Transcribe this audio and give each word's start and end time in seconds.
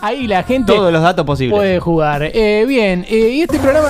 Ahí 0.00 0.26
la 0.28 0.42
gente 0.44 0.72
Todos 0.72 0.92
los 0.92 1.02
datos 1.02 1.24
posibles. 1.26 1.56
puede 1.56 1.80
jugar. 1.80 2.22
Eh, 2.32 2.64
bien, 2.68 3.04
eh, 3.08 3.30
y 3.30 3.42
este 3.42 3.58
programa. 3.58 3.88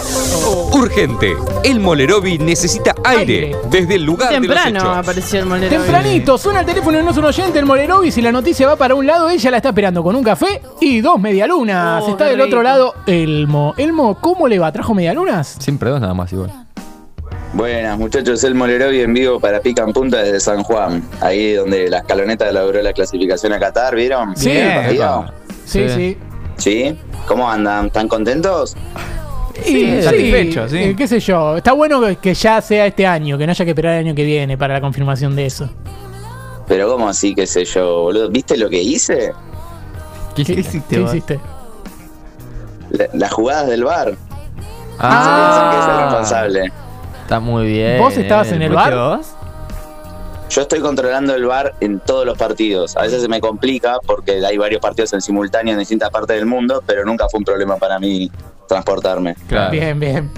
Urgente. 0.72 1.34
El 1.64 1.80
Molerovi 1.80 2.38
necesita 2.38 2.94
aire, 3.04 3.20
Aire. 3.46 3.56
desde 3.70 3.96
el 3.96 4.04
lugar 4.04 4.30
de 4.30 4.36
Temprano 4.36 4.70
los 4.75 4.83
hechos. 4.84 4.96
apareció 4.96 5.41
el 5.41 5.46
molero. 5.46 5.68
Tempranito, 5.70 6.38
suena 6.38 6.60
el 6.60 6.67
teléfono 6.67 6.99
y 6.99 7.02
no 7.02 7.10
es 7.10 7.17
un 7.17 7.25
oyente, 7.25 7.58
el 7.58 7.67
Molerovi. 7.67 8.11
Si 8.11 8.22
la 8.22 8.32
noticia 8.32 8.66
va 8.66 8.77
para 8.77 8.95
un 8.95 9.06
lado, 9.06 9.29
ella 9.29 9.50
la 9.50 9.56
está 9.59 9.68
esperando 9.70 10.02
con 10.02 10.16
un 10.16 10.22
café 10.25 10.62
y 10.80 11.00
dos 11.00 11.20
medialunas. 11.20 12.05
Oh, 12.07 12.11
está 12.11 12.25
qué 12.25 12.31
del 12.31 12.41
otro 12.41 12.61
rico. 12.61 12.63
lado 12.63 12.95
Elmo. 13.07 13.75
Elmo, 13.77 14.19
¿cómo 14.21 14.49
le 14.49 14.59
va? 14.59 14.73
¿Trajo 14.73 14.95
medialunas? 14.95 15.57
Siempre 15.59 15.91
dos 15.91 16.01
nada 16.01 16.15
más 16.15 16.33
igual. 16.33 16.51
Buenas 17.55 17.99
muchachos, 17.99 18.45
el 18.45 18.55
Molerovi 18.55 19.01
en 19.01 19.15
vivo 19.15 19.41
para 19.41 19.61
Pica 19.61 19.83
en 19.83 19.93
Punta 19.93 20.19
desde 20.19 20.39
San 20.39 20.63
Juan, 20.63 21.03
ahí 21.23 21.55
donde 21.55 21.89
la 21.89 21.99
escaloneta 21.99 22.51
logró 22.53 22.83
la 22.83 22.93
clasificación 22.93 23.55
a 23.55 23.59
Qatar, 23.59 23.95
¿vieron? 23.95 24.37
Sí. 24.37 24.51
¿El 24.51 24.75
partido? 24.75 25.25
Sí, 25.27 25.33
sí. 25.69 25.89
Sí. 25.89 26.19
¿Sí? 26.57 26.98
¿Cómo 27.27 27.48
andan? 27.50 27.86
¿Están 27.86 28.08
contentos? 28.08 28.77
Y, 29.67 30.03
satisfecho, 30.03 30.68
sí. 30.68 30.79
eh, 30.79 30.94
qué 30.96 31.07
sé 31.08 31.18
yo. 31.21 31.57
Está 31.57 31.72
bueno 31.72 32.00
que- 32.20 32.34
ya 32.34 32.60
sea 32.60 32.86
este 32.86 33.06
año, 33.06 33.36
que 33.36 33.44
no 33.46 33.50
haya 33.50 33.64
que 33.64 33.72
esperar 33.72 33.94
el 33.94 34.06
año 34.06 34.14
que 34.14 34.24
viene 34.24 34.56
para 34.56 34.74
la 34.74 34.80
confirmación 34.80 35.34
de 35.36 35.46
eso. 35.46 35.68
Pero 36.66 36.88
¿cómo 36.88 37.08
así, 37.08 37.34
qué 37.34 37.46
sé 37.46 37.64
yo, 37.64 38.02
boludo? 38.02 38.28
¿Viste 38.30 38.56
lo 38.56 38.68
que 38.70 38.80
hice? 38.82 39.32
¿Qué 40.36 40.44
¿Qué, 40.44 40.52
hiciste? 40.52 40.96
qué 40.96 41.02
hiciste? 41.02 41.41
La- 42.91 43.08
las 43.14 43.32
jugadas 43.32 43.66
del 43.69 43.84
bar. 43.84 44.14
Ah, 44.98 45.12
Se 45.24 45.30
piensan 45.41 45.70
que 45.70 45.78
es 45.78 45.84
el 45.84 46.05
responsable. 46.05 46.72
está 47.22 47.41
muy 47.41 47.66
bien. 47.66 47.98
¿Vos 47.98 48.16
estabas 48.16 48.52
en 48.52 48.62
el 48.62 48.72
¿Fuiste 48.72 48.94
bar? 48.94 49.19
vos? 49.19 49.27
Yo 50.58 50.62
estoy 50.62 50.80
controlando 50.80 51.36
el 51.36 51.44
bar 51.46 51.76
en 51.80 52.00
todos 52.00 52.26
los 52.26 52.36
partidos. 52.36 52.96
A 52.96 53.02
veces 53.02 53.22
se 53.22 53.28
me 53.28 53.40
complica 53.40 53.98
porque 54.04 54.44
hay 54.44 54.58
varios 54.58 54.80
partidos 54.80 55.12
en 55.12 55.20
simultáneo 55.20 55.72
en 55.74 55.78
distintas 55.78 56.10
partes 56.10 56.34
del 56.34 56.46
mundo, 56.46 56.82
pero 56.84 57.04
nunca 57.04 57.28
fue 57.28 57.38
un 57.38 57.44
problema 57.44 57.76
para 57.76 58.00
mí 58.00 58.28
transportarme. 58.66 59.36
Claro. 59.46 59.70
Bien, 59.70 60.00
bien. 60.00 60.28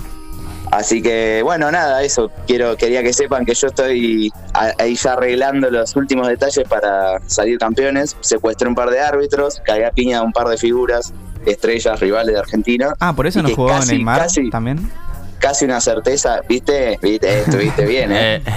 Así 0.72 1.00
que 1.00 1.40
bueno, 1.42 1.72
nada, 1.72 2.02
eso. 2.02 2.30
Quiero, 2.46 2.76
quería 2.76 3.02
que 3.02 3.14
sepan 3.14 3.46
que 3.46 3.54
yo 3.54 3.68
estoy 3.68 4.30
ahí 4.52 4.94
ya 4.94 5.14
arreglando 5.14 5.70
los 5.70 5.96
últimos 5.96 6.28
detalles 6.28 6.68
para 6.68 7.18
salir 7.26 7.58
campeones. 7.58 8.14
Secuestré 8.20 8.68
un 8.68 8.74
par 8.74 8.90
de 8.90 9.00
árbitros, 9.00 9.62
cagué 9.64 9.86
a 9.86 9.90
piña 9.90 10.18
a 10.18 10.22
un 10.22 10.32
par 10.32 10.48
de 10.48 10.58
figuras, 10.58 11.14
estrellas, 11.46 11.98
rivales 11.98 12.34
de 12.34 12.40
Argentina. 12.40 12.92
Ah, 13.00 13.16
por 13.16 13.26
eso 13.26 13.40
no 13.40 13.48
jugó 13.48 13.68
casi- 13.68 13.92
Neymar 13.92 14.18
casi- 14.20 14.50
también. 14.50 14.92
Casi 15.38 15.64
una 15.64 15.80
certeza, 15.80 16.42
¿viste? 16.46 16.98
¿Viste? 17.00 17.38
Estuviste 17.40 17.86
bien, 17.86 18.10
¿eh? 18.12 18.42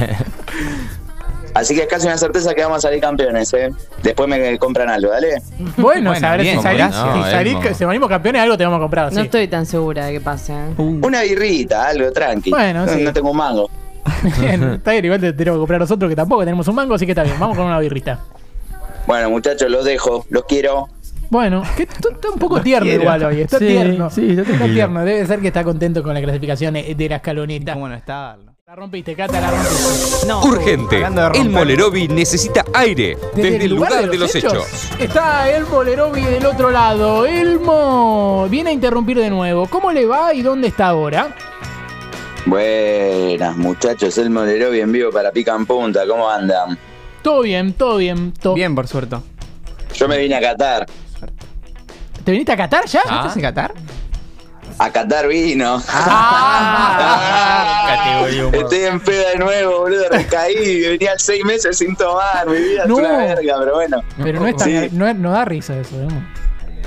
Así 1.53 1.75
que 1.75 1.81
es 1.81 1.87
casi 1.87 2.07
una 2.07 2.17
certeza 2.17 2.53
que 2.55 2.63
vamos 2.63 2.79
a 2.79 2.81
salir 2.81 2.99
campeones, 2.99 3.53
¿eh? 3.53 3.69
Después 4.01 4.27
me 4.27 4.57
compran 4.57 4.89
algo, 4.89 5.11
¿dale? 5.11 5.41
Bueno, 5.59 5.73
Bueno, 6.11 6.15
sabrás 6.15 6.41
bien, 6.41 6.57
si 6.57 6.63
salís, 6.63 6.79
gracias. 6.79 7.01
si 7.01 7.19
No, 7.19 7.25
salís- 7.25 7.67
si 7.73 7.83
salimos 7.85 8.09
campeones, 8.09 8.41
algo 8.41 8.57
te 8.57 8.63
vamos 8.63 8.77
a 8.77 8.81
comprar. 8.81 9.11
No 9.13 9.19
sí. 9.19 9.25
estoy 9.25 9.47
tan 9.47 9.65
segura 9.67 10.05
de 10.07 10.13
que 10.13 10.21
pase. 10.21 10.53
¿eh? 10.53 10.73
Una 10.77 11.21
birrita, 11.21 11.87
algo 11.87 12.11
tranqui. 12.11 12.49
Bueno, 12.49 12.85
no, 12.85 12.91
sí. 12.93 13.03
no 13.03 13.13
tengo 13.13 13.31
un 13.31 13.37
mango. 13.37 13.69
Bien, 14.39 14.63
está 14.73 14.91
bien, 14.91 15.05
igual 15.05 15.21
te 15.21 15.31
tenemos 15.33 15.57
que 15.57 15.59
comprar 15.61 15.79
nosotros 15.79 16.09
que 16.09 16.15
tampoco 16.15 16.41
tenemos 16.43 16.67
un 16.67 16.75
mango, 16.75 16.95
así 16.95 17.05
que 17.05 17.11
está 17.11 17.23
bien. 17.23 17.39
Vamos 17.39 17.55
con 17.55 17.65
una 17.67 17.79
birrita. 17.79 18.19
Bueno, 19.07 19.29
muchachos, 19.29 19.69
los 19.69 19.85
dejo, 19.85 20.25
los 20.29 20.43
quiero. 20.45 20.88
Bueno, 21.29 21.63
que 21.77 21.83
está 21.83 22.09
un 22.33 22.39
poco 22.39 22.61
tierno 22.61 22.85
quiero. 22.85 23.01
igual 23.03 23.23
hoy. 23.25 23.41
Está 23.41 23.59
Sí, 23.59 23.67
tierno. 23.67 24.09
sí, 24.09 24.29
está 24.31 24.43
tranquilo. 24.43 24.73
tierno. 24.73 25.05
Debe 25.05 25.25
ser 25.25 25.39
que 25.39 25.47
está 25.47 25.63
contento 25.63 26.03
con 26.03 26.13
la 26.13 26.21
clasificación 26.21 26.73
de 26.73 27.07
la 27.09 27.15
escaloneta. 27.17 27.73
¿Cómo 27.73 27.88
no 27.88 27.95
está? 27.95 28.38
La 28.66 28.75
rompiste, 28.75 29.14
Cata, 29.14 29.42
la 29.42 29.52
rompiste. 29.52 30.25
No. 30.25 30.42
Urgente. 30.42 31.03
El. 31.36 31.50
Molerovi 31.50 32.08
necesita 32.08 32.64
aire, 32.73 33.17
desde, 33.36 33.66
el 33.66 33.72
lugar, 33.72 34.09
de 34.09 34.17
los 34.17 34.33
hechos. 34.33 34.89
Está 34.97 35.50
el 35.50 35.66
Bolerovi 35.66 36.22
del 36.22 36.45
otro 36.45 36.72
lado. 36.72 37.25
Elmo 37.25 38.47
viene 38.50 38.69
a 38.69 38.73
interrumpir 38.73 39.17
de 39.19 39.30
nuevo. 39.30 39.67
¿Cómo 39.67 39.91
le 39.91 40.06
va 40.06 40.34
y 40.34 40.41
dónde 40.44 40.69
está 40.69 40.88
ahora? 40.88 41.36
Buenas, 42.45 43.58
muchachos, 43.58 44.17
el 44.17 44.30
Molerovi 44.30 44.79
en 44.79 44.94
vivo 44.94 45.12
para 45.12 45.34
Pica 45.34 45.53
en 45.56 45.66
Punta, 45.66 46.07
¿cómo 46.07 46.29
andan? 46.29 46.78
Todo 47.22 47.41
bien, 47.41 47.73
todo 47.73 47.97
bien. 47.97 48.31
todo- 48.31 48.53
Bien, 48.53 48.73
por 48.73 48.88
suerte. 48.88 49.18
Yo 49.94 50.07
me 50.07 50.18
vine 50.18 50.35
a 50.35 50.40
Qatar. 50.41 50.85
¿Te 52.23 52.31
viniste 52.31 52.53
a 52.53 52.57
Qatar 52.57 52.85
ya? 52.85 53.02
Ah. 53.09 53.18
¿Estás 53.23 53.35
en 53.35 53.41
Qatar? 53.41 53.73
A 54.83 54.91
Qatar 54.91 55.27
vino. 55.29 55.81
Ah. 55.88 57.29
Humor. 58.33 58.53
Estoy 58.55 58.79
en 58.83 58.99
pedo 58.99 59.29
de 59.29 59.38
nuevo, 59.38 59.79
boludo, 59.79 60.09
recaí. 60.09 60.81
Venía 60.81 61.13
seis 61.17 61.44
meses 61.45 61.77
sin 61.77 61.95
tomar, 61.95 62.45
mi 62.47 62.57
vida 62.57 62.83
No. 62.85 62.99
es 62.99 63.05
una 63.05 63.17
verga, 63.17 63.55
pero 63.59 63.75
bueno. 63.75 64.03
Pero 64.22 64.39
no, 64.41 64.47
es 64.47 64.57
tan- 64.57 64.67
Sí. 64.67 64.89
no, 64.91 65.13
no 65.13 65.31
da 65.31 65.45
risa 65.45 65.77
eso, 65.77 65.95
Elmo. 65.95 66.22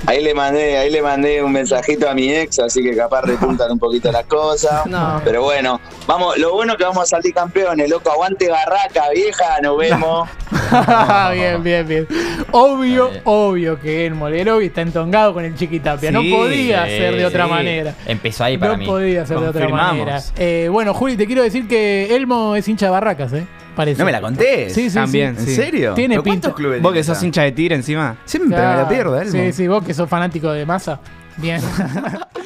Ahí 0.05 0.21
le 0.23 0.35
mandé, 0.35 0.77
ahí 0.77 0.91
le 0.91 1.01
mandé 1.01 1.41
un 1.41 1.51
mensajito 1.51 2.07
a 2.07 2.13
mi 2.13 2.31
ex, 2.31 2.59
así 2.59 2.83
que 2.83 2.95
capaz 2.95 3.21
repuntan 3.21 3.71
un 3.71 3.79
poquito 3.79 4.11
las 4.11 4.25
cosas. 4.25 4.85
No. 4.85 5.19
Pero 5.25 5.41
bueno, 5.41 5.81
vamos, 6.05 6.37
lo 6.37 6.53
bueno 6.53 6.73
es 6.73 6.77
que 6.77 6.83
vamos 6.83 7.01
a 7.01 7.05
salir 7.07 7.33
campeones, 7.33 7.89
loco, 7.89 8.11
aguante 8.11 8.47
barraca, 8.47 9.09
vieja, 9.11 9.57
nos 9.63 9.75
vemos. 9.79 10.29
bien, 11.33 11.63
bien, 11.63 11.87
bien. 11.87 12.07
Obvio, 12.51 13.09
Bien. 13.09 13.21
obvio 13.25 13.79
que 13.79 14.05
el 14.05 14.15
Molerovi 14.15 14.67
está 14.67 14.81
entongado 14.81 15.33
con 15.33 15.43
el 15.43 15.55
Chiquitapia. 15.55 16.11
no 16.11 16.21
podía 16.23 16.85
ser 16.85 17.15
de 17.15 17.25
otra 17.25 17.45
sí. 17.45 17.49
manera. 17.51 17.95
Empezó 18.05 18.43
ahí 18.45 18.57
para 18.57 18.73
no 18.73 18.77
mí. 18.79 18.85
podía 18.85 19.25
ser 19.25 19.39
de 19.39 19.47
otra 19.47 19.67
manera. 19.69 20.21
Eh, 20.37 20.69
bueno, 20.71 20.93
Juli, 20.93 21.17
te 21.17 21.25
quiero 21.25 21.43
decir 21.43 21.67
que 21.67 22.15
Elmo 22.15 22.55
es 22.55 22.67
hincha 22.67 22.85
de 22.87 22.91
barracas, 22.91 23.33
¿eh? 23.33 23.45
Parece. 23.75 23.99
No 23.99 24.05
me 24.05 24.11
la 24.11 24.21
contés. 24.21 24.73
Sí, 24.73 24.89
sí, 24.89 24.95
También, 24.95 25.35
sí. 25.37 25.49
¿En 25.51 25.55
serio? 25.55 25.93
Tiene 25.93 26.15
¿Pero 26.15 26.23
pinta. 26.23 26.39
¿Cuántos 26.47 26.55
clubes 26.59 26.81
Vos 26.81 26.93
que 26.93 27.03
sos 27.03 27.21
hincha 27.21 27.43
de 27.43 27.51
tigre 27.51 27.75
encima. 27.75 28.17
Siempre 28.25 28.57
me 28.57 28.63
la 28.63 28.87
pierdo, 28.89 29.19
Elmo. 29.19 29.31
Sí, 29.31 29.51
sí, 29.53 29.67
vos 29.67 29.83
que 29.83 29.93
sos 29.93 30.09
fanático 30.09 30.51
de 30.51 30.65
masa. 30.65 30.99
Bien. 31.37 31.61